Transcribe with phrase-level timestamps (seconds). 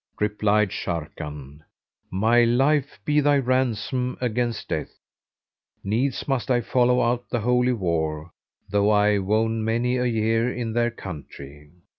[0.19, 1.59] Replied Sharrkan,
[2.09, 4.97] "My life be thy ransom against death!
[5.83, 8.31] Needs must I follow out the Holy War,
[8.67, 11.69] though I wone many a year in their country.